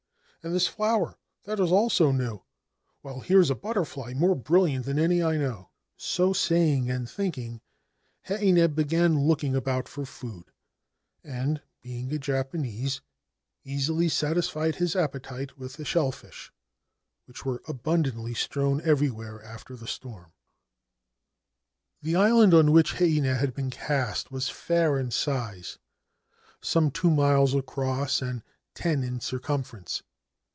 'And 0.43 0.55
this 0.55 0.65
flower— 0.65 1.19
that 1.43 1.59
also 1.59 2.09
is 2.09 2.15
new— 2.17 2.41
while 3.03 3.19
here 3.19 3.41
is 3.41 3.51
a 3.51 3.55
butterfly 3.55 4.15
more 4.15 4.33
brilliant 4.35 4.85
than 4.87 4.97
any 4.97 5.21
I 5.21 5.37
know/ 5.37 5.69
So 5.97 6.33
saying 6.33 6.89
and 6.89 7.07
thinking, 7.07 7.61
Heinei 8.27 8.65
began 8.73 9.19
looking 9.19 9.55
about 9.55 9.87
for 9.87 10.03
food, 10.03 10.45
and, 11.23 11.61
being 11.83 12.11
a 12.11 12.17
Japanese, 12.17 13.01
easily 13.63 14.09
satisfied 14.09 14.77
his 14.77 14.95
appetite 14.95 15.59
with 15.59 15.73
the 15.73 15.85
shellfish 15.85 16.51
which 17.25 17.45
were 17.45 17.61
abundantly 17.67 18.33
strewn 18.33 18.81
everywhere 18.83 19.43
after 19.43 19.75
the 19.75 19.85
storm. 19.85 20.33
The 22.01 22.15
island 22.15 22.55
on 22.55 22.71
which 22.71 22.93
Heinei 22.95 23.37
had 23.37 23.53
been 23.53 23.69
cast 23.69 24.31
was 24.31 24.49
fair 24.49 24.97
in 24.97 25.11
size— 25.11 25.77
some 26.73 26.89
two 26.89 27.11
miles 27.11 27.53
across 27.53 28.23
and 28.23 28.41
ten 28.73 29.03
in 29.03 29.19
circumference. 29.19 30.01